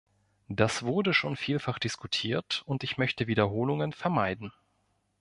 [0.47, 4.51] Das wurde schon vielfach diskutiert, und ich möchte Wiederholungen vermeiden.